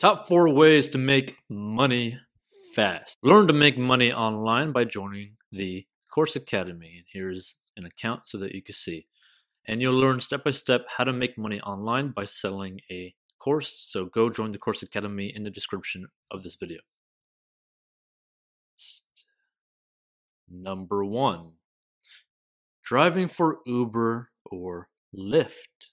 Top 0.00 0.26
four 0.26 0.48
ways 0.48 0.88
to 0.88 0.96
make 0.98 1.36
money 1.50 2.16
fast. 2.74 3.18
Learn 3.22 3.46
to 3.48 3.52
make 3.52 3.76
money 3.76 4.10
online 4.10 4.72
by 4.72 4.84
joining 4.84 5.36
the 5.52 5.86
Course 6.10 6.34
Academy. 6.36 6.94
And 6.96 7.04
here's 7.12 7.56
an 7.76 7.84
account 7.84 8.26
so 8.26 8.38
that 8.38 8.54
you 8.54 8.62
can 8.62 8.74
see. 8.74 9.04
And 9.66 9.82
you'll 9.82 9.92
learn 9.92 10.22
step 10.22 10.42
by 10.42 10.52
step 10.52 10.86
how 10.96 11.04
to 11.04 11.12
make 11.12 11.36
money 11.36 11.60
online 11.60 12.12
by 12.12 12.24
selling 12.24 12.80
a 12.90 13.14
course. 13.38 13.78
So 13.88 14.06
go 14.06 14.30
join 14.30 14.52
the 14.52 14.58
Course 14.58 14.82
Academy 14.82 15.26
in 15.36 15.42
the 15.42 15.50
description 15.50 16.06
of 16.30 16.44
this 16.44 16.56
video. 16.56 16.80
Number 20.50 21.04
one 21.04 21.50
driving 22.82 23.28
for 23.28 23.58
Uber 23.66 24.30
or 24.46 24.88
Lyft. 25.14 25.90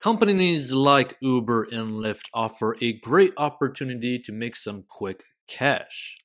Companies 0.00 0.72
like 0.72 1.18
Uber 1.20 1.64
and 1.64 1.92
Lyft 1.92 2.30
offer 2.32 2.74
a 2.80 2.94
great 2.94 3.34
opportunity 3.36 4.18
to 4.18 4.32
make 4.32 4.56
some 4.56 4.84
quick 4.88 5.24
cash. 5.46 6.16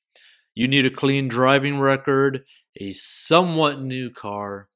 You 0.54 0.66
need 0.66 0.86
a 0.86 0.90
clean 0.90 1.28
driving 1.28 1.78
record, 1.78 2.44
a 2.80 2.92
somewhat 2.92 3.82
new 3.82 4.08
car, 4.08 4.70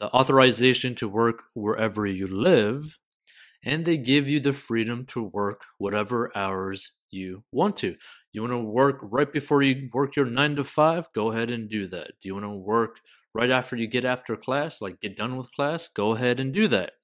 the 0.00 0.08
authorization 0.08 0.96
to 0.96 1.08
work 1.08 1.44
wherever 1.54 2.04
you 2.04 2.26
live, 2.26 2.98
and 3.62 3.84
they 3.84 3.96
give 3.96 4.28
you 4.28 4.40
the 4.40 4.52
freedom 4.52 5.06
to 5.10 5.22
work 5.22 5.62
whatever 5.78 6.36
hours 6.36 6.90
you 7.08 7.44
want 7.52 7.76
to. 7.76 7.94
You 8.32 8.40
want 8.42 8.52
to 8.52 8.58
work 8.58 8.98
right 9.00 9.32
before 9.32 9.62
you 9.62 9.88
work 9.92 10.16
your 10.16 10.26
9 10.26 10.56
to 10.56 10.64
5? 10.64 11.12
Go 11.14 11.30
ahead 11.30 11.52
and 11.52 11.70
do 11.70 11.86
that. 11.86 12.14
Do 12.20 12.28
you 12.28 12.34
want 12.34 12.46
to 12.46 12.50
work 12.50 12.98
right 13.32 13.50
after 13.50 13.76
you 13.76 13.86
get 13.86 14.04
after 14.04 14.34
class, 14.34 14.80
like 14.80 15.00
get 15.00 15.16
done 15.16 15.36
with 15.36 15.52
class? 15.52 15.88
Go 15.88 16.16
ahead 16.16 16.40
and 16.40 16.52
do 16.52 16.66
that. 16.66 16.94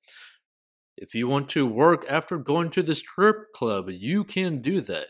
If 0.96 1.14
you 1.14 1.28
want 1.28 1.50
to 1.50 1.66
work 1.66 2.06
after 2.08 2.38
going 2.38 2.70
to 2.70 2.82
the 2.82 2.94
strip 2.94 3.52
club, 3.54 3.90
you 3.90 4.24
can 4.24 4.62
do 4.62 4.80
that. 4.82 5.08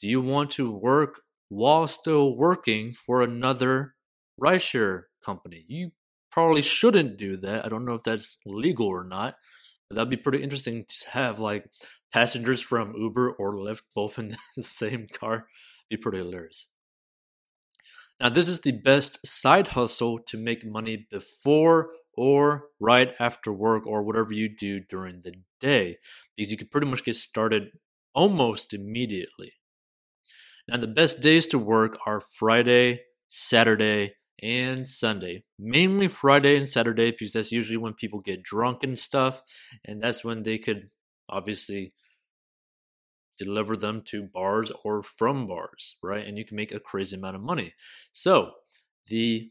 Do 0.00 0.08
you 0.08 0.20
want 0.20 0.50
to 0.52 0.70
work 0.70 1.20
while 1.48 1.86
still 1.86 2.36
working 2.36 2.92
for 2.92 3.22
another 3.22 3.94
rideshare 4.40 5.02
company? 5.24 5.64
You 5.68 5.92
probably 6.32 6.62
shouldn't 6.62 7.18
do 7.18 7.36
that. 7.36 7.64
I 7.64 7.68
don't 7.68 7.84
know 7.84 7.94
if 7.94 8.02
that's 8.02 8.38
legal 8.44 8.86
or 8.86 9.04
not, 9.04 9.36
but 9.88 9.96
that'd 9.96 10.10
be 10.10 10.16
pretty 10.16 10.42
interesting 10.42 10.86
to 10.88 11.10
have 11.10 11.38
like 11.38 11.66
passengers 12.12 12.60
from 12.60 12.94
Uber 12.96 13.30
or 13.30 13.54
Lyft 13.54 13.82
both 13.94 14.18
in 14.18 14.36
the 14.56 14.62
same 14.62 15.06
car. 15.12 15.46
Be 15.88 15.96
pretty 15.96 16.18
hilarious. 16.18 16.66
Now, 18.20 18.28
this 18.28 18.48
is 18.48 18.60
the 18.60 18.72
best 18.72 19.24
side 19.26 19.68
hustle 19.68 20.18
to 20.18 20.36
make 20.36 20.64
money 20.64 21.06
before 21.10 21.90
or 22.20 22.66
right 22.78 23.14
after 23.18 23.50
work 23.50 23.86
or 23.86 24.02
whatever 24.02 24.30
you 24.30 24.46
do 24.46 24.78
during 24.78 25.22
the 25.22 25.32
day 25.58 25.96
because 26.36 26.50
you 26.50 26.58
can 26.58 26.68
pretty 26.68 26.86
much 26.86 27.02
get 27.02 27.16
started 27.16 27.70
almost 28.14 28.74
immediately. 28.74 29.54
Now, 30.68 30.76
the 30.76 30.86
best 30.86 31.22
days 31.22 31.46
to 31.46 31.58
work 31.58 31.96
are 32.04 32.20
Friday, 32.20 33.04
Saturday, 33.26 34.16
and 34.42 34.86
Sunday. 34.86 35.44
Mainly 35.58 36.08
Friday 36.08 36.58
and 36.58 36.68
Saturday 36.68 37.10
because 37.10 37.32
that's 37.32 37.52
usually 37.52 37.78
when 37.78 37.94
people 37.94 38.20
get 38.20 38.42
drunk 38.42 38.84
and 38.84 38.98
stuff, 38.98 39.40
and 39.86 40.02
that's 40.02 40.22
when 40.22 40.42
they 40.42 40.58
could 40.58 40.90
obviously 41.26 41.94
deliver 43.38 43.76
them 43.76 44.02
to 44.08 44.24
bars 44.24 44.70
or 44.84 45.02
from 45.02 45.46
bars, 45.46 45.96
right? 46.02 46.26
And 46.26 46.36
you 46.36 46.44
can 46.44 46.58
make 46.58 46.70
a 46.70 46.80
crazy 46.80 47.16
amount 47.16 47.36
of 47.36 47.40
money. 47.40 47.72
So, 48.12 48.50
the 49.06 49.50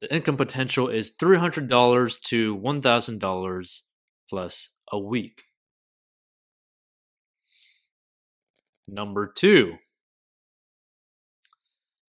the 0.00 0.12
income 0.14 0.36
potential 0.36 0.88
is 0.88 1.12
$300 1.20 2.20
to 2.20 2.56
$1,000 2.56 3.82
plus 4.28 4.70
a 4.92 4.98
week. 4.98 5.42
Number 8.86 9.26
two, 9.26 9.74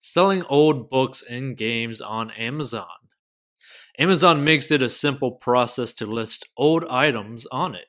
selling 0.02 0.42
old 0.44 0.90
books 0.90 1.22
and 1.28 1.56
games 1.56 2.00
on 2.00 2.30
Amazon. 2.32 2.86
Amazon 3.98 4.44
makes 4.44 4.70
it 4.70 4.82
a 4.82 4.88
simple 4.88 5.32
process 5.32 5.92
to 5.94 6.06
list 6.06 6.46
old 6.56 6.84
items 6.84 7.46
on 7.50 7.74
it. 7.74 7.86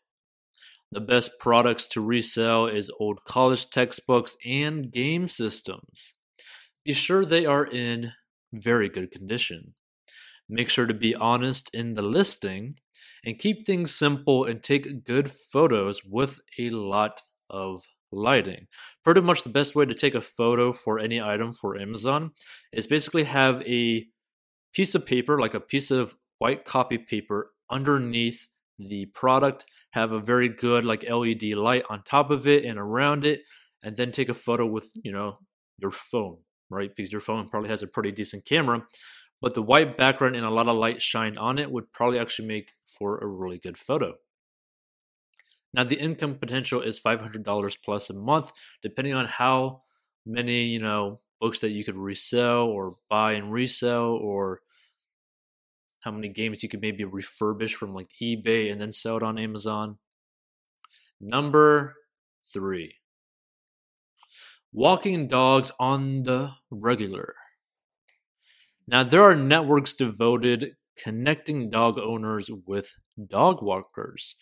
The 0.92 1.02
best 1.02 1.32
products 1.40 1.86
to 1.90 2.02
resell 2.02 2.68
is 2.68 2.90
old 2.98 3.26
college 3.26 3.70
textbooks 3.70 4.38
and 4.46 4.90
game 4.90 5.28
systems. 5.28 6.14
Be 6.86 6.94
sure 6.94 7.26
they 7.26 7.46
are 7.46 7.66
in 7.66 8.14
very 8.54 8.88
good 8.88 9.12
condition. 9.12 9.74
Make 10.50 10.70
sure 10.70 10.86
to 10.86 10.94
be 10.94 11.16
honest 11.16 11.70
in 11.74 11.96
the 11.96 12.02
listing 12.02 12.76
and 13.26 13.40
keep 13.40 13.66
things 13.66 13.94
simple 13.94 14.46
and 14.46 14.64
take 14.64 15.04
good 15.04 15.32
photos 15.32 16.04
with 16.06 16.40
a 16.58 16.70
lot 16.70 17.22
of 17.50 17.84
lighting. 18.12 18.68
Pretty 19.04 19.22
much 19.22 19.44
the 19.44 19.50
best 19.50 19.76
way 19.76 19.86
to 19.86 19.94
take 19.94 20.16
a 20.16 20.22
photo 20.22 20.72
for 20.72 21.00
any 21.00 21.22
item 21.22 21.52
for 21.52 21.78
Amazon 21.78 22.32
is 22.72 22.88
basically 22.88 23.24
have 23.24 23.62
a 23.64 24.08
piece 24.74 24.96
of 24.96 25.06
paper, 25.06 25.40
like 25.40 25.54
a 25.54 25.60
piece 25.60 25.92
of 25.92 26.16
white 26.40 26.66
copy 26.66 26.98
paper, 26.98 27.52
underneath 27.70 28.48
the 28.80 29.08
product, 29.08 29.66
have 29.92 30.12
a 30.12 30.20
very 30.20 30.48
good 30.48 30.86
like 30.86 31.10
LED 31.10 31.44
light 31.56 31.84
on 31.90 32.04
top 32.04 32.30
of 32.30 32.48
it 32.48 32.64
and 32.64 32.78
around 32.78 33.26
it, 33.26 33.42
and 33.84 33.98
then 33.98 34.12
take 34.12 34.30
a 34.30 34.34
photo 34.34 34.66
with, 34.66 34.92
you 35.04 35.12
know, 35.12 35.40
your 35.80 35.92
phone, 35.92 36.38
right? 36.70 36.92
Because 36.96 37.12
your 37.12 37.22
phone 37.22 37.50
probably 37.50 37.70
has 37.70 37.84
a 37.84 37.88
pretty 37.88 38.12
decent 38.12 38.46
camera 38.46 38.86
but 39.42 39.54
the 39.54 39.62
white 39.62 39.98
background 39.98 40.36
and 40.36 40.46
a 40.46 40.50
lot 40.50 40.68
of 40.68 40.76
light 40.76 41.02
shined 41.02 41.38
on 41.38 41.60
it 41.60 41.72
would 41.72 41.92
probably 41.92 42.20
actually 42.20 42.48
make 42.48 42.72
for 42.86 43.18
a 43.20 43.28
really 43.28 43.58
good 43.58 43.78
photo. 43.78 44.16
Now 45.74 45.84
the 45.84 46.00
income 46.00 46.36
potential 46.36 46.82
is 46.82 47.00
$500 47.00 47.78
plus 47.84 48.10
a 48.10 48.14
month, 48.14 48.52
depending 48.82 49.14
on 49.14 49.26
how 49.26 49.84
many, 50.26 50.64
you 50.66 50.80
know, 50.80 51.20
books 51.40 51.60
that 51.60 51.70
you 51.70 51.84
could 51.84 51.98
resell 51.98 52.64
or 52.64 52.96
buy 53.10 53.34
and 53.34 53.52
resell 53.52 54.10
or 54.10 54.62
how 56.00 56.12
many 56.12 56.30
games 56.30 56.64
you 56.64 56.70
could 56.70 56.82
maybe 56.82 57.04
refurbish 57.04 57.74
from 57.74 57.94
like 57.94 58.08
eBay 58.22 58.72
and 58.72 58.80
then 58.80 58.94
sell 58.94 59.18
it 59.18 59.24
on 59.24 59.38
Amazon. 59.38 59.98
Number 61.20 61.96
three, 62.54 62.96
walking 64.72 65.28
dogs 65.28 65.72
on 65.80 66.24
the 66.24 66.52
regular. 66.70 67.36
Now, 68.88 69.04
there 69.04 69.24
are 69.24 69.36
networks 69.36 69.94
devoted 69.94 70.76
connecting 70.98 71.70
dog 71.70 71.98
owners 72.00 72.50
with 72.66 72.94
dog 73.30 73.62
walkers. 73.62 74.36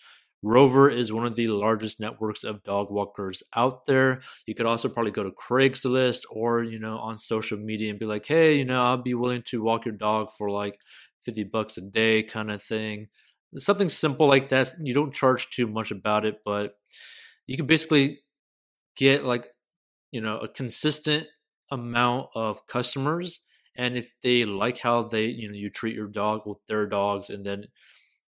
Rover 0.43 0.89
is 0.89 1.11
one 1.11 1.25
of 1.25 1.35
the 1.35 1.47
largest 1.47 1.99
networks 1.99 2.43
of 2.43 2.63
dog 2.63 2.91
walkers 2.91 3.41
out 3.55 3.87
there. 3.87 4.21
You 4.45 4.53
could 4.53 4.67
also 4.67 4.87
probably 4.87 5.11
go 5.11 5.23
to 5.23 5.31
Craigslist 5.31 6.21
or, 6.29 6.61
you 6.61 6.77
know, 6.79 6.97
on 6.99 7.17
social 7.17 7.57
media 7.57 7.89
and 7.89 7.99
be 7.99 8.05
like, 8.05 8.27
hey, 8.27 8.57
you 8.57 8.65
know, 8.65 8.79
I'll 8.79 8.97
be 8.97 9.15
willing 9.15 9.41
to 9.47 9.63
walk 9.63 9.85
your 9.85 9.95
dog 9.95 10.29
for 10.37 10.51
like 10.51 10.77
50 11.23 11.45
bucks 11.45 11.77
a 11.77 11.81
day 11.81 12.21
kind 12.21 12.51
of 12.51 12.61
thing. 12.61 13.07
Something 13.57 13.89
simple 13.89 14.27
like 14.27 14.49
that. 14.49 14.73
You 14.79 14.93
don't 14.93 15.13
charge 15.13 15.49
too 15.49 15.65
much 15.65 15.89
about 15.89 16.25
it, 16.25 16.41
but 16.45 16.75
you 17.47 17.57
can 17.57 17.65
basically 17.65 18.19
get 18.95 19.23
like, 19.23 19.47
you 20.11 20.21
know, 20.21 20.37
a 20.37 20.47
consistent 20.47 21.27
amount 21.71 22.29
of 22.35 22.67
customers 22.67 23.41
and 23.75 23.97
if 23.97 24.13
they 24.23 24.45
like 24.45 24.79
how 24.79 25.01
they 25.01 25.25
you 25.25 25.47
know 25.47 25.55
you 25.55 25.69
treat 25.69 25.95
your 25.95 26.07
dog 26.07 26.45
with 26.45 26.57
their 26.67 26.85
dogs 26.85 27.29
and 27.29 27.45
then 27.45 27.65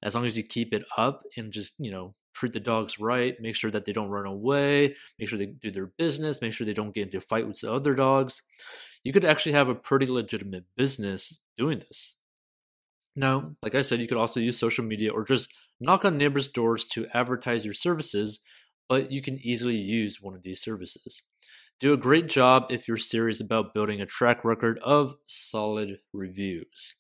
as 0.04 0.14
long 0.16 0.26
as 0.26 0.38
you 0.38 0.44
keep 0.44 0.74
it 0.74 0.84
up 0.98 1.24
and 1.36 1.52
just 1.52 1.76
you 1.80 1.92
know 1.92 2.14
treat 2.34 2.54
the 2.54 2.60
dogs 2.60 3.00
right 3.00 3.42
make 3.42 3.56
sure 3.56 3.72
that 3.72 3.86
they 3.86 3.94
don't 3.94 4.10
run 4.10 4.26
away 4.26 4.96
make 5.18 5.28
sure 5.28 5.40
they 5.40 5.48
do 5.48 5.72
their 5.72 5.88
business 5.88 6.42
make 6.42 6.54
sure 6.54 6.66
they 6.66 6.74
don't 6.74 6.94
get 6.94 7.06
into 7.06 7.18
a 7.18 7.22
fight 7.22 7.48
with 7.48 7.60
the 7.62 7.72
other 7.72 7.96
dogs 7.96 8.42
you 9.04 9.12
could 9.12 9.26
actually 9.26 9.54
have 9.54 9.70
a 9.70 9.76
pretty 9.76 10.06
legitimate 10.06 10.66
business 10.76 11.40
doing 11.58 11.80
this. 11.80 12.16
Now 13.16 13.56
like 13.64 13.74
i 13.74 13.82
said 13.82 14.00
you 14.00 14.08
could 14.08 14.18
also 14.18 14.40
use 14.40 14.60
social 14.60 14.84
media 14.84 15.12
or 15.12 15.24
just 15.24 15.50
knock 15.80 16.06
on 16.06 16.18
neighbors 16.18 16.50
doors 16.50 16.86
to 16.86 17.08
advertise 17.14 17.66
your 17.66 17.74
services 17.74 18.40
but 18.88 19.12
you 19.12 19.22
can 19.22 19.40
easily 19.40 19.76
use 19.76 20.22
one 20.22 20.34
of 20.36 20.44
these 20.44 20.62
services 20.62 21.22
do 21.80 21.94
a 21.94 21.98
great 21.98 22.28
job 22.28 22.68
if 22.70 22.88
you're 22.88 22.98
serious 22.98 23.40
about 23.40 23.74
building 23.74 24.02
a 24.02 24.06
track 24.06 24.44
record 24.44 24.80
of 24.80 25.16
solid 25.26 26.00
reviews. 26.14 26.96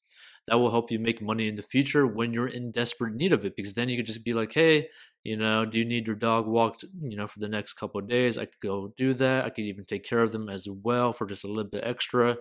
That 0.47 0.59
will 0.59 0.71
help 0.71 0.91
you 0.91 1.00
make 1.00 1.21
money 1.21 1.47
in 1.47 1.56
the 1.56 1.62
future 1.62 2.07
when 2.07 2.31
you're 2.31 2.47
in 2.47 2.71
desperate 2.71 3.15
need 3.15 3.33
of 3.33 3.44
it 3.44 3.56
because 3.56 3.74
then 3.74 3.89
you 3.89 3.97
could 3.97 4.06
just 4.06 4.24
be 4.24 4.33
like, 4.33 4.53
hey, 4.53 4.88
you 5.24 5.35
know, 5.35 5.65
do 5.65 5.77
you 5.77 5.83
need 5.83 6.07
your 6.07 6.15
dog 6.15 6.47
walked, 6.47 6.85
you 7.01 7.18
know, 7.18 7.27
for 7.27 7.39
the 7.39 7.50
next 7.50 7.74
couple 7.74 8.00
of 8.00 8.07
days? 8.07 8.38
I 8.38 8.45
could 8.45 8.62
go 8.62 8.94
do 8.95 9.13
that. 9.15 9.44
I 9.44 9.50
could 9.50 9.65
even 9.65 9.83
take 9.83 10.06
care 10.06 10.21
of 10.21 10.31
them 10.31 10.47
as 10.47 10.68
well 10.69 11.12
for 11.12 11.25
just 11.27 11.44
a 11.44 11.47
little 11.47 11.69
bit 11.69 11.83
extra. 11.83 12.38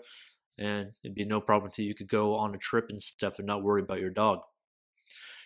And 0.59 0.93
it'd 1.03 1.17
be 1.17 1.25
no 1.25 1.41
problem 1.41 1.73
to 1.73 1.83
you. 1.83 1.89
You 1.89 1.95
could 1.95 2.09
go 2.09 2.37
on 2.37 2.55
a 2.55 2.59
trip 2.59 2.87
and 2.91 3.03
stuff 3.03 3.39
and 3.39 3.47
not 3.47 3.63
worry 3.65 3.83
about 3.83 4.01
your 4.01 4.11
dog. 4.11 4.41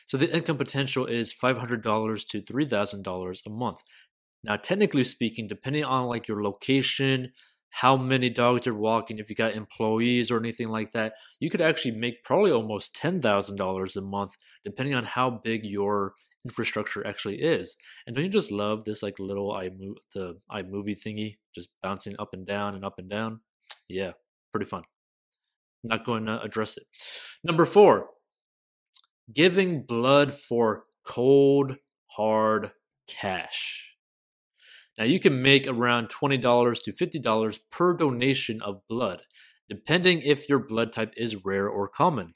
So 0.07 0.17
the 0.17 0.35
income 0.35 0.59
potential 0.59 1.07
is 1.07 1.33
$500 1.33 2.27
to 2.29 2.43
$3,000 2.43 3.47
a 3.47 3.51
month. 3.51 3.83
Now, 4.43 4.57
technically 4.57 5.05
speaking, 5.05 5.49
depending 5.49 5.85
on 5.85 6.07
like 6.07 6.27
your 6.27 6.43
location, 6.43 7.33
how 7.71 7.97
many 7.97 8.31
dogs 8.31 8.67
you're 8.67 8.75
walking, 8.75 9.19
if 9.19 9.31
you 9.31 9.37
got 9.37 9.55
employees 9.55 10.31
or 10.31 10.39
anything 10.39 10.69
like 10.69 10.93
that, 10.93 11.13
you 11.39 11.51
could 11.51 11.61
actually 11.61 11.93
make 11.93 12.25
probably 12.25 12.51
almost 12.51 12.95
ten 12.97 13.21
thousand 13.21 13.57
dollars 13.57 13.97
a 13.97 14.01
month, 14.01 14.37
depending 14.65 14.95
on 14.95 15.05
how 15.05 15.31
big 15.31 15.65
your 15.65 16.15
infrastructure 16.45 17.07
actually 17.07 17.41
is. 17.43 17.77
And 18.07 18.17
don't 18.17 18.25
you 18.25 18.31
just 18.31 18.51
love 18.51 18.85
this 18.85 19.03
like 19.03 19.19
little 19.19 19.53
iMovie 19.53 19.95
the 20.15 20.39
iMovie 20.51 20.99
thingy 20.99 21.37
just 21.55 21.69
bouncing 21.83 22.17
up 22.19 22.31
and 22.33 22.47
down 22.47 22.75
and 22.75 22.85
up 22.85 22.99
and 22.99 23.09
down? 23.09 23.41
Yeah, 23.89 24.13
pretty 24.53 24.67
fun. 24.67 24.83
Not 25.85 26.05
going 26.05 26.27
to 26.27 26.43
address 26.43 26.77
it. 26.77 26.85
Number 27.45 27.65
four, 27.65 28.09
giving 29.33 29.83
blood 29.83 30.35
for 30.35 30.85
cold, 31.07 31.77
hard 32.09 32.73
cash. 33.07 33.90
Now 35.01 35.07
you 35.07 35.19
can 35.19 35.41
make 35.41 35.67
around 35.67 36.11
$20 36.11 36.83
to 36.83 36.93
$50 36.93 37.59
per 37.71 37.97
donation 37.97 38.61
of 38.61 38.87
blood, 38.87 39.23
depending 39.67 40.21
if 40.21 40.47
your 40.47 40.59
blood 40.59 40.93
type 40.93 41.15
is 41.17 41.43
rare 41.43 41.67
or 41.67 41.89
common. 41.89 42.35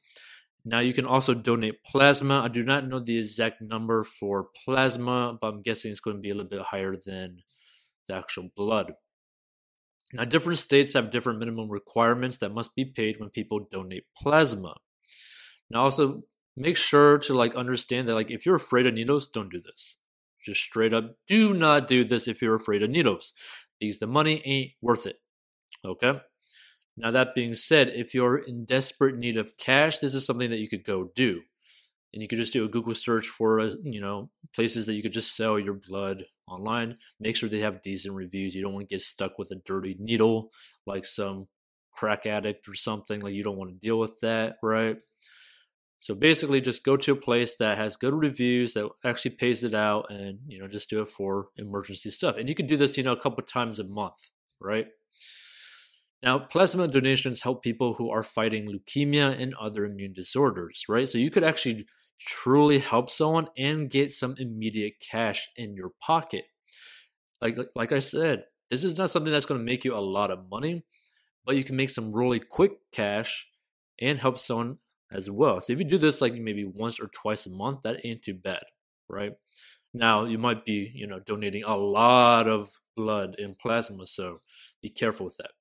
Now 0.65 0.79
you 0.79 0.95
can 0.95 1.05
also 1.05 1.35
donate 1.35 1.85
plasma. 1.85 2.41
I 2.41 2.49
do 2.49 2.63
not 2.63 2.89
know 2.89 3.01
the 3.01 3.19
exact 3.19 3.61
number 3.61 4.03
for 4.03 4.49
plasma, 4.65 5.37
but 5.39 5.49
I'm 5.49 5.61
guessing 5.61 5.91
it's 5.91 6.01
going 6.01 6.17
to 6.17 6.23
be 6.23 6.31
a 6.31 6.35
little 6.35 6.49
bit 6.49 6.63
higher 6.63 6.97
than 6.97 7.43
the 8.09 8.15
actual 8.15 8.49
blood. 8.57 8.95
Now, 10.15 10.25
different 10.25 10.59
states 10.59 10.95
have 10.95 11.11
different 11.11 11.41
minimum 11.41 11.69
requirements 11.69 12.39
that 12.39 12.55
must 12.55 12.75
be 12.75 12.87
paid 12.87 13.21
when 13.21 13.29
people 13.29 13.69
donate 13.71 14.05
plasma. 14.17 14.77
Now, 15.69 15.83
also 15.83 16.23
make 16.57 16.79
sure 16.79 17.19
to 17.19 17.35
like 17.35 17.57
understand 17.57 18.09
that 18.09 18.15
like 18.15 18.31
if 18.31 18.47
you're 18.47 18.57
afraid 18.57 18.87
of 18.87 18.95
needles, 18.95 19.27
don't 19.29 19.53
do 19.53 19.61
this. 19.61 19.99
Just 20.45 20.61
straight 20.61 20.93
up, 20.93 21.17
do 21.27 21.55
not 21.55 21.89
do 21.89 22.05
this 22.05 22.29
if 22.29 22.43
you're 22.43 22.55
afraid 22.55 22.83
of 22.83 22.91
needles, 22.91 23.33
because 23.81 23.99
the 23.99 24.07
money 24.07 24.43
ain't 24.45 24.73
worth 24.83 25.07
it. 25.07 25.17
Okay. 25.85 26.21
Now, 26.97 27.11
that 27.11 27.35
being 27.35 27.57
said, 27.57 27.89
if 27.89 28.15
you're 28.15 28.37
in 28.37 28.67
desperate 28.67 29.17
need 29.17 29.37
of 29.37 29.57
cash, 29.57 29.99
this 29.99 30.15
is 30.15 30.25
something 30.25 30.51
that 30.51 30.61
you 30.61 30.69
could 30.69 30.85
go 30.85 31.11
do. 31.17 31.43
And 32.13 32.23
you 32.23 32.29
could 32.29 32.39
just 32.39 32.53
do 32.53 32.65
a 32.65 32.69
Google 32.69 32.95
search 32.95 33.27
for, 33.27 33.59
uh, 33.59 33.71
you 33.83 34.01
know, 34.01 34.31
places 34.55 34.87
that 34.87 34.95
you 34.95 35.03
could 35.03 35.13
just 35.13 35.35
sell 35.35 35.59
your 35.59 35.75
blood 35.75 36.27
online. 36.47 36.99
Make 37.19 37.35
sure 37.35 37.49
they 37.49 37.59
have 37.59 37.83
decent 37.83 38.15
reviews. 38.15 38.55
You 38.55 38.63
don't 38.63 38.73
want 38.73 38.89
to 38.89 38.95
get 38.95 39.03
stuck 39.03 39.37
with 39.37 39.51
a 39.51 39.57
dirty 39.67 39.97
needle 39.99 40.53
like 40.87 41.07
some 41.07 41.49
crack 41.91 42.27
addict 42.27 42.69
or 42.69 42.75
something. 42.75 43.21
Like, 43.21 43.35
you 43.35 43.43
don't 43.43 43.57
want 43.57 43.71
to 43.71 43.85
deal 43.85 43.99
with 43.99 44.21
that, 44.21 44.59
right? 44.63 44.99
So 46.05 46.15
basically, 46.15 46.61
just 46.61 46.85
go 46.85 46.99
to 46.99 47.13
a 47.13 47.17
place 47.17 47.57
that 47.57 47.79
has 47.79 47.97
good 47.97 48.13
reviews 48.13 48.75
that 48.75 48.91
actually 49.07 49.31
pays 49.37 49.65
it 49.65 49.73
out, 49.75 50.11
and 50.11 50.39
you 50.47 50.59
know, 50.59 50.69
just 50.69 50.91
do 50.91 51.01
it 51.01 51.09
for 51.09 51.49
emergency 51.57 52.11
stuff. 52.11 52.37
And 52.37 52.47
you 52.47 52.55
can 52.55 52.67
do 52.67 52.77
this, 52.77 52.99
you 52.99 53.03
know, 53.03 53.13
a 53.13 53.19
couple 53.19 53.43
times 53.43 53.79
a 53.79 53.85
month, 53.85 54.29
right? 54.61 54.89
Now, 56.23 56.39
plasma 56.39 56.89
donations 56.89 57.41
help 57.41 57.63
people 57.63 57.95
who 57.95 58.11
are 58.11 58.23
fighting 58.23 58.69
leukemia 58.71 59.41
and 59.41 59.55
other 59.55 59.87
immune 59.87 60.13
disorders, 60.13 60.85
right? 60.91 61.09
So 61.09 61.17
you 61.17 61.31
could 61.31 61.43
actually 61.43 61.87
truly 62.21 62.81
help 62.81 63.09
someone 63.09 63.49
and 63.57 63.89
get 63.89 64.13
some 64.13 64.35
immediate 64.37 65.01
cash 65.01 65.49
in 65.57 65.75
your 65.75 65.93
pocket. 66.03 66.45
Like 67.41 67.57
like 67.75 67.93
I 67.93 68.01
said, 68.01 68.45
this 68.71 68.85
is 68.85 68.99
not 68.99 69.11
something 69.11 69.33
that's 69.33 69.47
going 69.47 69.59
to 69.59 69.65
make 69.65 69.87
you 69.87 69.95
a 69.95 70.05
lot 70.05 70.31
of 70.31 70.51
money, 70.51 70.85
but 71.47 71.57
you 71.57 71.65
can 71.65 71.77
make 71.77 71.89
some 71.89 72.13
really 72.13 72.41
quick 72.41 72.73
cash 72.93 73.47
and 73.99 74.19
help 74.19 74.39
someone 74.39 74.81
as 75.15 75.31
well. 75.31 75.63
So 75.63 75.73
if 75.73 75.79
you 75.79 75.85
do 75.85 75.99
this 75.99 76.21
like 76.21 76.35
maybe 76.35 76.65
once 76.65 77.01
or 77.01 77.09
twice 77.09 77.47
a 77.47 77.51
month, 77.51 77.81
that 77.85 78.05
ain't 78.05 78.23
too 78.23 78.35
bad, 78.35 78.65
right? 79.09 79.33
Now 79.95 80.25
you 80.25 80.39
might 80.39 80.65
be, 80.65 80.91
you 80.95 81.07
know, 81.07 81.21
donating 81.21 81.65
a 81.65 81.77
lot 81.77 82.49
of 82.49 82.73
blood 82.97 83.37
and 83.39 83.59
plasma, 83.59 84.07
so 84.07 84.41
be 84.83 84.91
careful 84.91 85.27
with 85.27 85.37
that. 85.39 85.53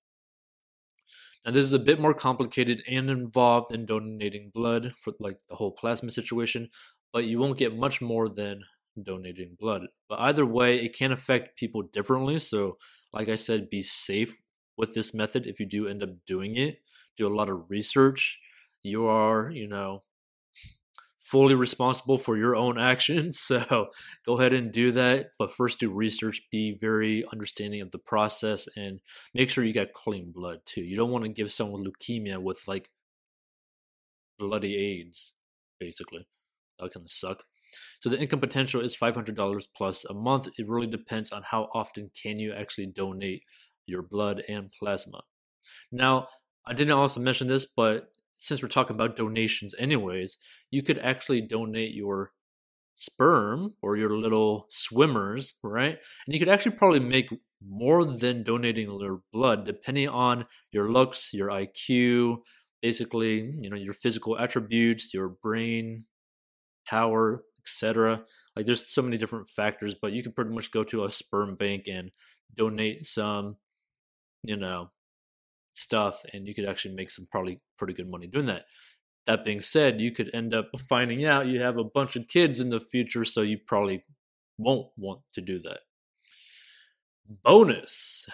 Now, 1.46 1.52
this 1.52 1.66
is 1.66 1.74
a 1.74 1.80
bit 1.80 2.00
more 2.00 2.14
complicated 2.14 2.84
and 2.88 3.10
involved 3.10 3.72
than 3.72 3.86
donating 3.86 4.52
blood 4.54 4.94
for 4.98 5.14
like 5.20 5.40
the 5.50 5.56
whole 5.56 5.72
plasma 5.72 6.10
situation, 6.10 6.70
but 7.12 7.26
you 7.26 7.38
won't 7.38 7.58
get 7.58 7.76
much 7.76 8.02
more 8.02 8.30
than 8.30 8.64
donating 9.02 9.58
blood. 9.60 9.88
But 10.08 10.20
either 10.20 10.46
way, 10.46 10.80
it 10.80 10.96
can 10.96 11.12
affect 11.12 11.58
people 11.58 11.82
differently. 11.82 12.40
So, 12.40 12.78
like 13.12 13.28
I 13.28 13.36
said, 13.36 13.70
be 13.70 13.82
safe 13.82 14.42
with 14.78 14.94
this 14.94 15.14
method 15.14 15.46
if 15.46 15.60
you 15.60 15.66
do 15.66 15.88
end 15.88 16.02
up 16.02 16.12
doing 16.26 16.56
it. 16.56 16.82
Do 17.18 17.28
a 17.28 17.36
lot 17.36 17.50
of 17.50 17.70
research. 17.70 18.40
You 18.84 19.08
are, 19.08 19.50
you 19.50 19.68
know, 19.68 20.04
fully 21.18 21.56
responsible 21.56 22.18
for 22.18 22.38
your 22.38 22.56
own 22.56 22.78
actions. 22.78 23.40
So 23.54 23.88
go 24.26 24.40
ahead 24.40 24.54
and 24.54 24.72
do 24.72 24.92
that. 24.92 25.32
But 25.40 25.54
first, 25.54 25.80
do 25.80 25.90
research, 25.90 26.42
be 26.52 26.78
very 26.80 27.26
understanding 27.32 27.82
of 27.82 27.92
the 27.92 27.98
process, 27.98 28.68
and 28.76 29.00
make 29.34 29.50
sure 29.50 29.64
you 29.64 29.74
got 29.74 29.94
clean 29.94 30.32
blood 30.32 30.60
too. 30.66 30.82
You 30.82 30.96
don't 30.96 31.12
want 31.12 31.24
to 31.26 31.30
give 31.30 31.52
someone 31.52 31.84
leukemia 31.86 32.42
with 32.42 32.68
like 32.68 32.90
bloody 34.38 34.76
AIDS, 34.76 35.34
basically. 35.80 36.28
That 36.80 36.94
kind 36.94 37.06
of 37.06 37.12
suck. 37.12 37.44
So 38.00 38.10
the 38.10 38.20
income 38.20 38.40
potential 38.40 38.82
is 38.82 38.96
$500 38.96 39.68
plus 39.76 40.06
a 40.06 40.14
month. 40.14 40.48
It 40.58 40.70
really 40.70 40.88
depends 40.88 41.32
on 41.32 41.44
how 41.44 41.70
often 41.74 42.12
can 42.22 42.40
you 42.40 42.54
actually 42.54 42.88
donate 42.88 43.44
your 43.86 44.04
blood 44.04 44.44
and 44.48 44.72
plasma. 44.72 45.22
Now, 45.92 46.28
I 46.66 46.74
didn't 46.74 46.94
also 46.94 47.20
mention 47.20 47.48
this, 47.48 47.66
but 47.66 48.10
since 48.44 48.62
we're 48.62 48.68
talking 48.68 48.96
about 48.96 49.16
donations 49.16 49.74
anyways, 49.80 50.38
you 50.70 50.84
could 50.84 51.00
actually 51.00 51.40
donate 51.40 51.94
your 51.94 52.32
sperm 52.96 53.74
or 53.82 53.96
your 53.96 54.18
little 54.18 54.68
swimmers, 54.70 55.54
right? 55.64 55.98
And 56.26 56.34
you 56.34 56.40
could 56.40 56.50
actually 56.50 56.74
probably 56.74 57.00
make 57.00 57.30
more 57.66 58.04
than 58.04 58.44
donating 58.44 58.92
your 58.92 59.22
blood 59.32 59.66
depending 59.66 60.10
on 60.10 60.46
your 60.74 60.92
looks, 60.92 61.34
your 61.34 61.48
IQ, 61.48 62.40
basically, 62.82 63.50
you 63.62 63.70
know, 63.70 63.78
your 63.78 63.94
physical 63.94 64.38
attributes, 64.38 65.14
your 65.14 65.30
brain 65.30 66.06
power, 66.86 67.44
etc. 67.62 68.24
Like 68.58 68.66
there's 68.66 68.94
so 68.94 69.02
many 69.02 69.18
different 69.18 69.48
factors, 69.48 69.96
but 69.96 70.12
you 70.12 70.22
can 70.22 70.34
pretty 70.34 70.52
much 70.52 70.70
go 70.70 70.84
to 70.84 71.06
a 71.06 71.12
sperm 71.12 71.56
bank 71.56 71.86
and 71.88 72.12
donate 72.54 73.08
some, 73.08 73.56
you 74.44 74.58
know, 74.58 74.92
stuff 75.74 76.22
and 76.34 76.48
you 76.48 76.54
could 76.54 76.66
actually 76.66 76.96
make 76.96 77.10
some 77.10 77.28
probably 77.32 77.60
pretty 77.78 77.94
good 77.94 78.10
money 78.10 78.28
doing 78.28 78.46
that. 78.48 78.66
That 79.26 79.46
being 79.46 79.62
said, 79.62 80.02
you 80.02 80.12
could 80.12 80.30
end 80.34 80.54
up 80.54 80.70
finding 80.88 81.26
out 81.26 81.48
you 81.48 81.62
have 81.62 81.78
a 81.78 81.84
bunch 81.84 82.16
of 82.16 82.28
kids 82.28 82.60
in 82.60 82.70
the 82.70 82.80
future, 82.80 83.24
so 83.24 83.42
you 83.42 83.58
probably 83.58 84.04
won't 84.58 84.88
want 84.98 85.22
to 85.34 85.42
do 85.42 85.60
that. 85.60 85.80
Bonus 87.28 88.28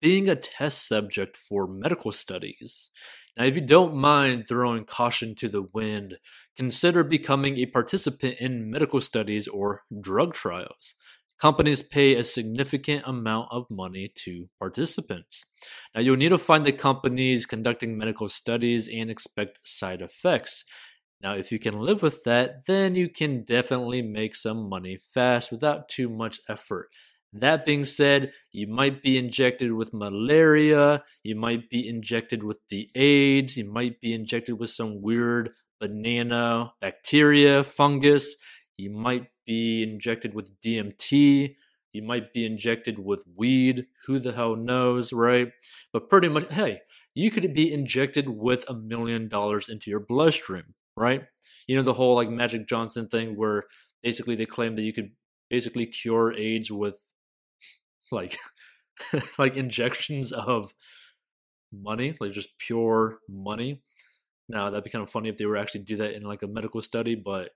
being 0.00 0.28
a 0.28 0.36
test 0.36 0.86
subject 0.86 1.36
for 1.36 1.66
medical 1.66 2.12
studies. 2.12 2.90
Now, 3.36 3.44
if 3.44 3.54
you 3.54 3.60
don't 3.60 3.94
mind 3.94 4.46
throwing 4.48 4.84
caution 4.84 5.34
to 5.36 5.48
the 5.48 5.62
wind, 5.62 6.18
consider 6.56 7.04
becoming 7.04 7.58
a 7.58 7.66
participant 7.66 8.36
in 8.40 8.70
medical 8.70 9.00
studies 9.00 9.46
or 9.46 9.84
drug 10.00 10.34
trials 10.34 10.94
companies 11.40 11.82
pay 11.82 12.14
a 12.14 12.24
significant 12.24 13.02
amount 13.06 13.48
of 13.50 13.70
money 13.70 14.12
to 14.24 14.48
participants. 14.58 15.44
Now, 15.94 16.00
you'll 16.00 16.16
need 16.16 16.30
to 16.30 16.38
find 16.38 16.66
the 16.66 16.72
companies 16.72 17.46
conducting 17.46 17.96
medical 17.96 18.28
studies 18.28 18.88
and 18.88 19.10
expect 19.10 19.58
side 19.62 20.02
effects. 20.02 20.64
Now, 21.20 21.34
if 21.34 21.50
you 21.50 21.58
can 21.58 21.80
live 21.80 22.02
with 22.02 22.24
that, 22.24 22.66
then 22.66 22.94
you 22.94 23.08
can 23.08 23.44
definitely 23.44 24.02
make 24.02 24.34
some 24.34 24.68
money 24.68 24.96
fast 24.96 25.50
without 25.50 25.88
too 25.88 26.08
much 26.08 26.40
effort. 26.48 26.88
That 27.32 27.66
being 27.66 27.84
said, 27.84 28.32
you 28.52 28.66
might 28.66 29.02
be 29.02 29.18
injected 29.18 29.72
with 29.72 29.92
malaria, 29.92 31.04
you 31.22 31.36
might 31.36 31.68
be 31.68 31.86
injected 31.86 32.42
with 32.42 32.60
the 32.70 32.88
AIDS, 32.94 33.56
you 33.56 33.70
might 33.70 34.00
be 34.00 34.14
injected 34.14 34.58
with 34.58 34.70
some 34.70 35.02
weird 35.02 35.50
banana 35.78 36.72
bacteria, 36.80 37.64
fungus, 37.64 38.36
you 38.78 38.90
might 38.90 39.26
be 39.48 39.82
injected 39.82 40.34
with 40.34 40.60
DMT. 40.62 41.56
You 41.92 42.02
might 42.02 42.34
be 42.34 42.46
injected 42.46 43.00
with 43.00 43.24
weed. 43.34 43.86
Who 44.06 44.20
the 44.20 44.32
hell 44.32 44.54
knows, 44.54 45.12
right? 45.12 45.52
But 45.92 46.10
pretty 46.10 46.28
much, 46.28 46.52
hey, 46.52 46.82
you 47.14 47.30
could 47.32 47.54
be 47.54 47.72
injected 47.72 48.28
with 48.28 48.64
a 48.68 48.74
million 48.74 49.28
dollars 49.28 49.68
into 49.68 49.90
your 49.90 50.00
bloodstream, 50.00 50.74
right? 50.96 51.24
You 51.66 51.76
know, 51.76 51.82
the 51.82 51.94
whole 51.94 52.14
like 52.14 52.30
Magic 52.30 52.68
Johnson 52.68 53.08
thing 53.08 53.36
where 53.36 53.64
basically 54.02 54.36
they 54.36 54.46
claim 54.46 54.76
that 54.76 54.82
you 54.82 54.92
could 54.92 55.12
basically 55.50 55.86
cure 55.86 56.32
AIDS 56.34 56.70
with 56.70 57.00
like 58.12 58.38
like 59.38 59.56
injections 59.56 60.32
of 60.32 60.74
money, 61.72 62.16
like 62.20 62.32
just 62.32 62.58
pure 62.58 63.20
money. 63.28 63.82
Now 64.48 64.70
that'd 64.70 64.84
be 64.84 64.90
kind 64.90 65.02
of 65.02 65.10
funny 65.10 65.28
if 65.28 65.38
they 65.38 65.46
were 65.46 65.56
actually 65.56 65.82
do 65.82 65.96
that 65.96 66.14
in 66.14 66.24
like 66.24 66.42
a 66.42 66.46
medical 66.48 66.82
study, 66.82 67.14
but 67.14 67.50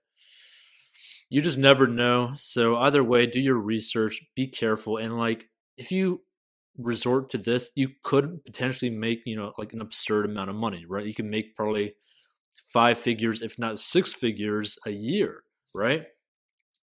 you 1.33 1.41
just 1.41 1.57
never 1.57 1.87
know. 1.87 2.33
So 2.35 2.77
either 2.77 3.03
way, 3.03 3.25
do 3.25 3.39
your 3.39 3.57
research, 3.57 4.21
be 4.35 4.45
careful, 4.45 4.97
and 4.97 5.17
like 5.17 5.49
if 5.77 5.91
you 5.91 6.21
resort 6.77 7.31
to 7.31 7.39
this, 7.39 7.71
you 7.73 7.89
could 8.03 8.45
potentially 8.45 8.91
make 8.91 9.23
you 9.25 9.35
know 9.35 9.51
like 9.57 9.73
an 9.73 9.81
absurd 9.81 10.25
amount 10.25 10.51
of 10.51 10.55
money, 10.55 10.85
right? 10.87 11.07
You 11.07 11.13
can 11.15 11.31
make 11.31 11.55
probably 11.55 11.95
five 12.71 12.99
figures, 12.99 13.41
if 13.41 13.57
not 13.57 13.79
six 13.79 14.13
figures, 14.13 14.77
a 14.85 14.91
year, 14.91 15.41
right? 15.73 16.05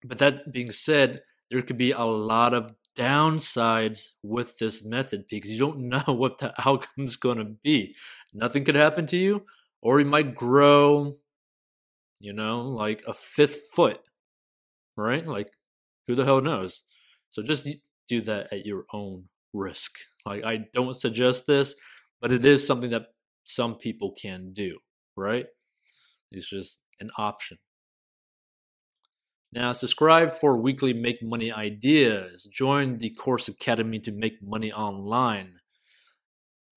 But 0.04 0.18
that 0.18 0.50
being 0.50 0.72
said, 0.72 1.22
there 1.48 1.62
could 1.62 1.78
be 1.78 1.92
a 1.92 2.02
lot 2.02 2.52
of 2.52 2.74
downsides 2.98 4.08
with 4.24 4.58
this 4.58 4.84
method 4.84 5.26
because 5.30 5.52
you 5.52 5.60
don't 5.60 5.78
know 5.88 6.02
what 6.12 6.40
the 6.40 6.52
outcome 6.68 7.06
is 7.06 7.16
going 7.16 7.38
to 7.38 7.44
be. 7.44 7.94
Nothing 8.34 8.64
could 8.64 8.74
happen 8.74 9.06
to 9.08 9.16
you, 9.16 9.46
or 9.80 10.00
you 10.00 10.06
might 10.06 10.34
grow 10.34 11.14
you 12.20 12.34
know, 12.34 12.60
like 12.60 13.02
a 13.08 13.14
fifth 13.14 13.70
foot, 13.72 13.98
right? 15.00 15.26
Like, 15.26 15.50
who 16.06 16.14
the 16.14 16.24
hell 16.24 16.40
knows? 16.40 16.82
So 17.30 17.42
just 17.42 17.68
do 18.08 18.20
that 18.22 18.52
at 18.52 18.66
your 18.66 18.84
own 18.92 19.24
risk. 19.52 19.92
Like, 20.26 20.44
I 20.44 20.66
don't 20.74 20.96
suggest 20.96 21.46
this, 21.46 21.74
but 22.20 22.32
it 22.32 22.44
is 22.44 22.66
something 22.66 22.90
that 22.90 23.06
some 23.44 23.76
people 23.76 24.14
can 24.20 24.52
do, 24.52 24.78
right? 25.16 25.46
It's 26.30 26.48
just 26.48 26.78
an 27.00 27.10
option. 27.16 27.58
Now, 29.52 29.72
subscribe 29.72 30.32
for 30.32 30.56
weekly 30.56 30.92
Make 30.92 31.22
Money 31.22 31.50
ideas. 31.50 32.44
Join 32.52 32.98
the 32.98 33.10
Course 33.10 33.48
Academy 33.48 33.98
to 34.00 34.12
make 34.12 34.40
money 34.40 34.72
online. 34.72 35.54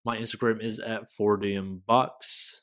My 0.04 0.18
Instagram 0.18 0.62
is 0.62 0.80
at 0.80 1.04
4DMBox. 1.20 2.10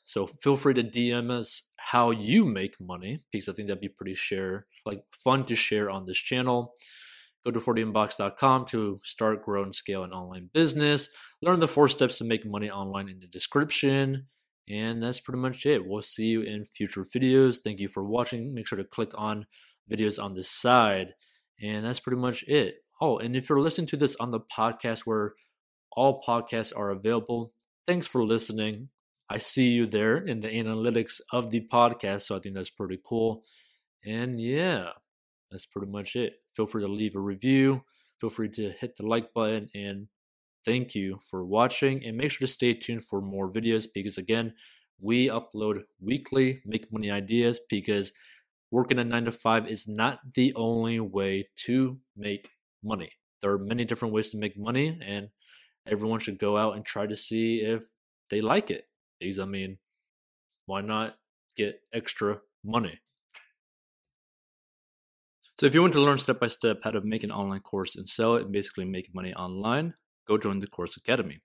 So 0.03 0.27
feel 0.27 0.57
free 0.57 0.73
to 0.73 0.83
DM 0.83 1.31
us 1.31 1.63
how 1.89 2.11
you 2.11 2.45
make 2.45 2.79
money 2.79 3.19
because 3.31 3.49
I 3.49 3.53
think 3.53 3.67
that'd 3.67 3.81
be 3.81 3.89
pretty 3.89 4.13
share 4.13 4.67
like 4.85 5.03
fun 5.11 5.45
to 5.45 5.55
share 5.55 5.89
on 5.89 6.05
this 6.05 6.17
channel. 6.17 6.75
Go 7.43 7.51
to 7.51 7.59
4DMBox.com 7.59 8.65
to 8.67 8.99
start, 9.03 9.43
grow, 9.43 9.63
and 9.63 9.73
scale 9.73 10.03
an 10.03 10.11
online 10.11 10.49
business. 10.53 11.09
Learn 11.41 11.59
the 11.59 11.67
four 11.67 11.87
steps 11.87 12.19
to 12.19 12.23
make 12.23 12.45
money 12.45 12.69
online 12.69 13.09
in 13.09 13.19
the 13.19 13.27
description. 13.27 14.27
And 14.69 15.01
that's 15.01 15.19
pretty 15.19 15.39
much 15.39 15.65
it. 15.65 15.87
We'll 15.87 16.03
see 16.03 16.25
you 16.25 16.41
in 16.41 16.65
future 16.65 17.03
videos. 17.03 17.57
Thank 17.63 17.79
you 17.79 17.87
for 17.87 18.03
watching. 18.03 18.53
Make 18.53 18.67
sure 18.67 18.77
to 18.77 18.83
click 18.83 19.09
on 19.15 19.47
videos 19.91 20.23
on 20.23 20.35
the 20.35 20.43
side. 20.43 21.15
And 21.59 21.83
that's 21.83 21.99
pretty 21.99 22.21
much 22.21 22.43
it. 22.43 22.75
Oh, 23.01 23.17
and 23.17 23.35
if 23.35 23.49
you're 23.49 23.59
listening 23.59 23.87
to 23.87 23.97
this 23.97 24.15
on 24.19 24.29
the 24.29 24.39
podcast 24.39 25.01
where 25.01 25.33
all 25.93 26.21
podcasts 26.21 26.71
are 26.75 26.91
available, 26.91 27.53
thanks 27.87 28.05
for 28.05 28.23
listening. 28.23 28.89
I 29.31 29.37
see 29.37 29.69
you 29.69 29.85
there 29.85 30.17
in 30.17 30.41
the 30.41 30.49
analytics 30.49 31.21
of 31.31 31.51
the 31.51 31.65
podcast. 31.71 32.23
So 32.23 32.35
I 32.35 32.39
think 32.39 32.53
that's 32.53 32.69
pretty 32.69 32.99
cool. 33.01 33.45
And 34.05 34.41
yeah, 34.41 34.89
that's 35.49 35.65
pretty 35.65 35.89
much 35.89 36.17
it. 36.17 36.33
Feel 36.53 36.65
free 36.65 36.83
to 36.83 36.91
leave 36.91 37.15
a 37.15 37.19
review. 37.19 37.83
Feel 38.19 38.29
free 38.29 38.49
to 38.49 38.71
hit 38.71 38.97
the 38.97 39.05
like 39.05 39.33
button 39.33 39.69
and 39.73 40.07
thank 40.65 40.95
you 40.95 41.17
for 41.29 41.45
watching 41.45 42.03
and 42.05 42.17
make 42.17 42.31
sure 42.31 42.45
to 42.45 42.51
stay 42.51 42.73
tuned 42.73 43.05
for 43.05 43.21
more 43.21 43.49
videos 43.49 43.87
because 43.91 44.17
again, 44.17 44.53
we 44.99 45.27
upload 45.27 45.83
weekly 46.01 46.61
make 46.65 46.91
money 46.91 47.09
ideas 47.09 47.57
because 47.69 48.11
working 48.69 48.99
a 48.99 49.03
9 49.05 49.25
to 49.25 49.31
5 49.31 49.67
is 49.67 49.87
not 49.87 50.19
the 50.35 50.53
only 50.55 50.99
way 50.99 51.47
to 51.55 51.99
make 52.17 52.49
money. 52.83 53.11
There 53.41 53.51
are 53.51 53.57
many 53.57 53.85
different 53.85 54.13
ways 54.13 54.31
to 54.31 54.37
make 54.37 54.57
money 54.57 54.99
and 55.01 55.29
everyone 55.87 56.19
should 56.19 56.37
go 56.37 56.57
out 56.57 56.75
and 56.75 56.83
try 56.83 57.07
to 57.07 57.15
see 57.15 57.61
if 57.61 57.83
they 58.29 58.41
like 58.41 58.69
it. 58.69 58.90
Because 59.21 59.39
I 59.39 59.45
mean, 59.45 59.77
why 60.65 60.81
not 60.81 61.15
get 61.55 61.81
extra 61.93 62.41
money? 62.63 62.99
So 65.59 65.67
if 65.67 65.75
you 65.75 65.81
want 65.81 65.93
to 65.93 66.01
learn 66.01 66.17
step 66.17 66.39
by 66.39 66.47
step 66.47 66.79
how 66.83 66.91
to 66.91 67.01
make 67.01 67.23
an 67.23 67.31
online 67.31 67.59
course 67.61 67.95
and 67.95 68.09
sell 68.09 68.35
it 68.35 68.43
and 68.43 68.51
basically 68.51 68.85
make 68.85 69.13
money 69.13 69.33
online, 69.35 69.93
go 70.27 70.37
join 70.37 70.59
the 70.59 70.67
Course 70.67 70.97
Academy 70.97 71.41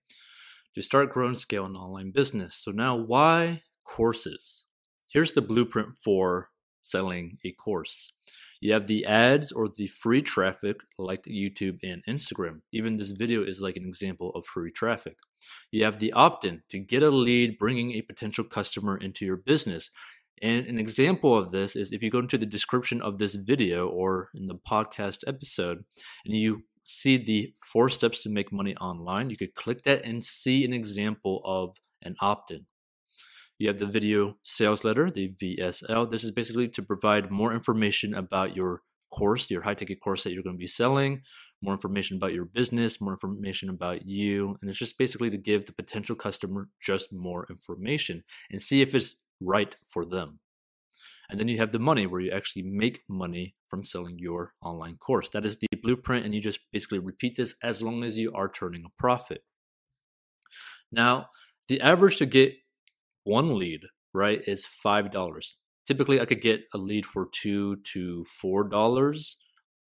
to 0.75 0.83
start, 0.83 1.13
growing 1.13 1.37
scale 1.37 1.67
an 1.67 1.77
online 1.77 2.13
business. 2.13 2.57
So 2.57 2.71
now, 2.71 2.97
why 2.97 3.63
courses? 3.85 4.65
Here's 5.09 5.35
the 5.35 5.43
blueprint 5.43 5.95
for 6.03 6.51
selling 6.83 7.39
a 7.45 7.53
course. 7.53 8.13
You 8.61 8.73
have 8.73 8.87
the 8.87 9.05
ads 9.05 9.53
or 9.53 9.69
the 9.69 9.87
free 9.87 10.23
traffic 10.23 10.81
like 10.99 11.25
YouTube 11.25 11.79
and 11.83 12.03
Instagram. 12.07 12.61
Even 12.73 12.97
this 12.97 13.11
video 13.11 13.45
is 13.45 13.61
like 13.61 13.77
an 13.77 13.85
example 13.85 14.31
of 14.35 14.47
free 14.47 14.71
traffic. 14.71 15.19
You 15.71 15.85
have 15.85 15.99
the 15.99 16.13
opt 16.13 16.45
in 16.45 16.63
to 16.71 16.79
get 16.79 17.03
a 17.03 17.11
lead, 17.11 17.59
bringing 17.59 17.93
a 17.93 18.03
potential 18.03 18.45
customer 18.45 18.97
into 18.97 19.25
your 19.25 19.37
business. 19.37 19.91
And 20.43 20.67
an 20.67 20.79
example 20.79 21.37
of 21.37 21.51
this 21.51 21.77
is 21.77 21.93
if 21.93 22.03
you 22.03 22.11
go 22.11 22.19
into 22.19 22.39
the 22.39 22.47
description 22.47 23.01
of 23.01 23.19
this 23.19 23.35
video 23.35 23.89
or 23.89 24.31
in 24.35 24.47
the 24.47 24.57
podcast 24.57 25.25
episode 25.27 25.85
and 26.25 26.35
you 26.35 26.65
see 26.85 27.17
the 27.17 27.53
four 27.65 27.89
steps 27.89 28.23
to 28.23 28.29
make 28.29 28.53
money 28.53 28.77
online, 28.77 29.31
you 29.31 29.37
could 29.37 29.55
click 29.55 29.83
that 29.85 30.05
and 30.05 30.25
see 30.25 30.65
an 30.65 30.73
example 30.73 31.41
of 31.45 31.77
an 32.03 32.17
opt 32.21 32.51
in. 32.51 32.67
You 33.59 33.69
have 33.69 33.79
the 33.79 33.87
video 33.87 34.37
sales 34.43 34.85
letter, 34.85 35.11
the 35.11 35.33
VSL. 35.43 36.11
This 36.11 36.25
is 36.25 36.31
basically 36.31 36.69
to 36.69 36.83
provide 36.83 37.31
more 37.31 37.55
information 37.55 38.15
about 38.15 38.55
your 38.55 38.83
course, 39.11 39.51
your 39.51 39.63
high 39.63 39.75
ticket 39.75 40.01
course 40.01 40.25
that 40.25 40.33
you're 40.33 40.43
going 40.43 40.57
to 40.57 40.61
be 40.61 40.67
selling, 40.67 41.23
more 41.63 41.73
information 41.73 42.19
about 42.19 42.35
your 42.35 42.45
business, 42.45 43.01
more 43.01 43.13
information 43.13 43.71
about 43.71 44.07
you. 44.07 44.57
And 44.61 44.69
it's 44.69 44.79
just 44.79 44.99
basically 44.99 45.31
to 45.31 45.39
give 45.39 45.67
the 45.67 45.73
potential 45.73 46.17
customer 46.17 46.69
just 46.81 47.13
more 47.13 47.47
information 47.49 48.25
and 48.51 48.63
see 48.63 48.83
if 48.83 48.95
it's 48.95 49.17
right 49.41 49.75
for 49.89 50.05
them. 50.05 50.41
And 51.31 51.41
then 51.41 51.49
you 51.49 51.59
have 51.59 51.73
the 51.73 51.79
money 51.79 52.07
where 52.07 52.21
you 52.21 52.31
actually 52.31 52.63
make 52.63 53.03
money 53.09 53.57
from 53.69 53.85
selling 53.85 54.19
your 54.19 54.53
online 54.63 54.97
course. 54.97 55.29
That 55.31 55.47
is 55.47 55.59
the 55.59 55.67
blueprint, 55.83 56.25
and 56.25 56.35
you 56.35 56.41
just 56.41 56.61
basically 56.73 57.01
repeat 57.01 57.37
this 57.37 57.55
as 57.63 57.83
long 57.83 58.05
as 58.05 58.17
you 58.17 58.33
are 58.33 58.49
turning 58.49 58.85
a 58.85 59.01
profit. 59.01 59.43
Now, 60.93 61.31
the 61.67 61.81
average 61.81 62.17
to 62.19 62.27
get 62.27 62.55
one 63.27 63.59
lead, 63.59 63.83
right, 64.15 64.43
is 64.47 64.67
$5. 64.85 65.55
Typically, 65.87 66.21
I 66.21 66.25
could 66.25 66.41
get 66.41 66.65
a 66.75 66.79
lead 66.79 67.07
for 67.07 67.29
2 67.33 67.77
to 67.77 68.25
$4 68.43 69.37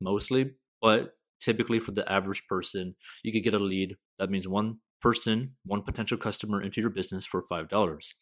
mostly, 0.00 0.52
but 0.80 1.16
typically 1.40 1.78
for 1.78 1.92
the 1.92 2.11
average 2.11 2.47
person, 2.49 2.95
you 3.23 3.33
could 3.33 3.42
get 3.42 3.54
a 3.54 3.59
lead. 3.59 3.97
That 4.18 4.30
means 4.30 4.47
one 4.47 4.78
person, 5.00 5.54
one 5.64 5.83
potential 5.83 6.18
customer 6.18 6.61
into 6.61 6.80
your 6.80 6.90
business 6.90 7.25
for 7.26 7.42
$5. 7.42 8.14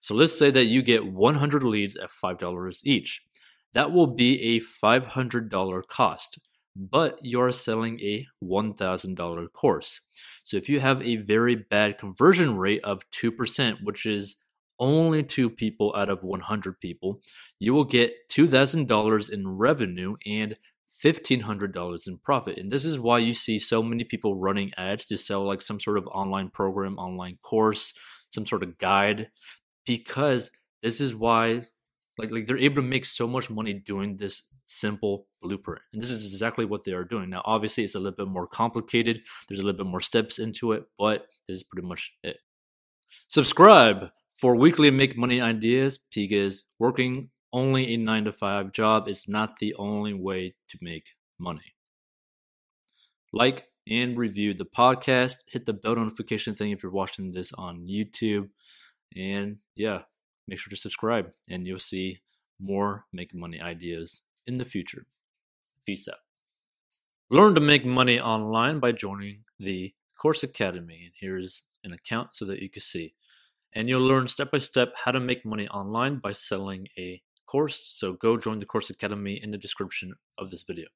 So 0.00 0.14
let's 0.14 0.36
say 0.38 0.50
that 0.50 0.64
you 0.64 0.82
get 0.82 1.06
100 1.06 1.64
leads 1.64 1.96
at 1.96 2.10
$5 2.10 2.80
each. 2.84 3.22
That 3.72 3.92
will 3.92 4.06
be 4.08 4.56
a 4.56 4.60
$500 4.60 5.86
cost, 5.88 6.38
but 6.76 7.18
you're 7.22 7.52
selling 7.52 8.00
a 8.00 8.26
$1,000 8.42 9.52
course. 9.52 10.00
So 10.42 10.56
if 10.56 10.68
you 10.68 10.80
have 10.80 11.02
a 11.02 11.16
very 11.16 11.56
bad 11.56 11.98
conversion 11.98 12.56
rate 12.56 12.84
of 12.84 13.08
2%, 13.10 13.82
which 13.82 14.06
is 14.06 14.36
only 14.78 15.22
two 15.22 15.50
people 15.50 15.94
out 15.96 16.08
of 16.08 16.22
100 16.22 16.80
people, 16.80 17.20
you 17.58 17.74
will 17.74 17.84
get 17.84 18.12
$2,000 18.30 19.30
in 19.30 19.48
revenue 19.48 20.16
and 20.26 20.56
$1,500 21.02 22.06
in 22.06 22.18
profit. 22.18 22.58
And 22.58 22.72
this 22.72 22.84
is 22.84 22.98
why 22.98 23.18
you 23.18 23.34
see 23.34 23.58
so 23.58 23.82
many 23.82 24.04
people 24.04 24.36
running 24.36 24.72
ads 24.76 25.04
to 25.06 25.18
sell 25.18 25.44
like 25.44 25.62
some 25.62 25.80
sort 25.80 25.98
of 25.98 26.06
online 26.08 26.48
program, 26.50 26.98
online 26.98 27.38
course, 27.42 27.92
some 28.28 28.46
sort 28.46 28.62
of 28.62 28.78
guide, 28.78 29.30
because 29.86 30.50
this 30.82 31.00
is 31.00 31.14
why 31.14 31.62
like, 32.18 32.30
like 32.30 32.46
they're 32.46 32.58
able 32.58 32.76
to 32.76 32.82
make 32.82 33.04
so 33.04 33.26
much 33.26 33.50
money 33.50 33.72
doing 33.72 34.16
this 34.16 34.42
simple 34.66 35.26
blueprint. 35.42 35.82
And 35.92 36.02
this 36.02 36.10
is 36.10 36.32
exactly 36.32 36.64
what 36.64 36.84
they 36.84 36.92
are 36.92 37.04
doing. 37.04 37.30
Now, 37.30 37.42
obviously, 37.44 37.84
it's 37.84 37.94
a 37.94 37.98
little 37.98 38.16
bit 38.16 38.28
more 38.28 38.46
complicated. 38.46 39.22
There's 39.48 39.60
a 39.60 39.62
little 39.62 39.78
bit 39.78 39.90
more 39.90 40.00
steps 40.00 40.38
into 40.38 40.72
it, 40.72 40.84
but 40.98 41.26
this 41.46 41.56
is 41.56 41.64
pretty 41.64 41.86
much 41.86 42.12
it. 42.22 42.38
Subscribe 43.28 44.10
for 44.36 44.56
weekly 44.56 44.90
make 44.90 45.16
money 45.16 45.40
ideas 45.40 45.98
because 46.14 46.64
working 46.78 47.30
only 47.52 47.94
a 47.94 47.96
nine 47.96 48.24
to 48.24 48.32
five 48.32 48.72
job 48.72 49.08
is 49.08 49.28
not 49.28 49.58
the 49.58 49.74
only 49.74 50.12
way 50.12 50.54
to 50.68 50.78
make 50.80 51.06
money. 51.38 51.74
Like 53.32 53.68
and 53.88 54.16
review 54.16 54.54
the 54.54 54.64
podcast. 54.64 55.36
Hit 55.46 55.66
the 55.66 55.72
bell 55.72 55.96
notification 55.96 56.54
thing 56.54 56.70
if 56.70 56.82
you're 56.82 56.92
watching 56.92 57.32
this 57.32 57.52
on 57.52 57.86
YouTube. 57.86 58.48
And 59.16 59.58
yeah, 59.76 60.02
make 60.48 60.58
sure 60.58 60.70
to 60.70 60.76
subscribe 60.76 61.30
and 61.48 61.66
you'll 61.66 61.78
see 61.78 62.20
more 62.60 63.04
make 63.12 63.34
money 63.34 63.60
ideas 63.60 64.22
in 64.46 64.58
the 64.58 64.64
future. 64.64 65.06
Peace 65.86 66.08
out. 66.08 66.18
Learn 67.30 67.54
to 67.54 67.60
make 67.60 67.84
money 67.84 68.20
online 68.20 68.78
by 68.78 68.92
joining 68.92 69.44
the 69.58 69.92
Course 70.18 70.42
Academy. 70.42 71.02
And 71.04 71.12
here's 71.18 71.62
an 71.82 71.92
account 71.92 72.34
so 72.34 72.44
that 72.46 72.60
you 72.60 72.70
can 72.70 72.82
see. 72.82 73.14
And 73.74 73.88
you'll 73.88 74.06
learn 74.06 74.28
step 74.28 74.52
by 74.52 74.58
step 74.58 74.94
how 75.04 75.10
to 75.10 75.20
make 75.20 75.44
money 75.44 75.68
online 75.68 76.18
by 76.18 76.32
selling 76.32 76.86
a 76.96 77.20
course. 77.46 77.92
So 77.94 78.12
go 78.12 78.36
join 78.36 78.60
the 78.60 78.66
Course 78.66 78.88
Academy 78.90 79.34
in 79.42 79.50
the 79.50 79.58
description 79.58 80.14
of 80.38 80.50
this 80.50 80.62
video. 80.62 80.86